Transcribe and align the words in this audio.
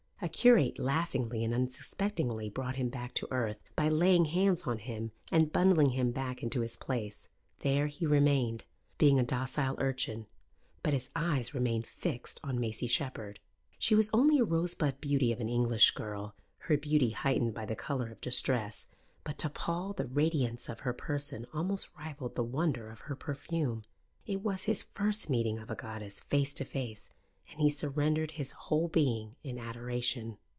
A 0.23 0.29
curate 0.29 0.77
laughingly 0.77 1.43
and 1.43 1.51
unsuspectingly 1.51 2.47
brought 2.47 2.75
him 2.75 2.89
back 2.89 3.15
to 3.15 3.27
earth 3.31 3.57
by 3.75 3.89
laying 3.89 4.25
hands 4.25 4.61
on 4.67 4.77
him 4.77 5.11
and 5.31 5.51
bundling 5.51 5.89
him 5.89 6.11
back 6.11 6.43
into 6.43 6.61
his 6.61 6.77
place. 6.77 7.27
There 7.61 7.87
he 7.87 8.05
remained, 8.05 8.63
being 8.99 9.19
a 9.19 9.23
docile 9.23 9.73
urchin; 9.79 10.27
but 10.83 10.93
his 10.93 11.09
eyes 11.15 11.55
remained 11.55 11.87
fixed 11.87 12.39
on 12.43 12.59
Maisie 12.59 12.85
Shepherd. 12.85 13.39
She 13.79 13.95
was 13.95 14.11
only 14.13 14.37
a 14.37 14.43
rosebud 14.43 15.01
beauty 15.01 15.31
of 15.31 15.39
an 15.39 15.49
English 15.49 15.89
girl, 15.89 16.35
her 16.59 16.77
beauty 16.77 17.09
heightened 17.09 17.55
by 17.55 17.65
the 17.65 17.75
colour 17.75 18.11
of 18.11 18.21
distress, 18.21 18.85
but 19.23 19.39
to 19.39 19.49
Paul 19.49 19.93
the 19.93 20.05
radiance 20.05 20.69
of 20.69 20.81
her 20.81 20.93
person 20.93 21.47
almost 21.51 21.89
rivalled 21.97 22.35
the 22.35 22.43
wonder 22.43 22.91
of 22.91 22.99
her 23.01 23.15
perfume. 23.15 23.85
It 24.27 24.41
was 24.43 24.65
his 24.65 24.83
first 24.83 25.31
meeting 25.31 25.57
of 25.57 25.71
a 25.71 25.75
goddess 25.75 26.21
face 26.21 26.53
to 26.53 26.63
face, 26.63 27.09
and 27.51 27.59
he 27.59 27.69
surrendered 27.69 28.31
his 28.31 28.51
whole 28.51 28.87
being 28.87 29.35
in 29.43 29.59
adoration. 29.59 30.37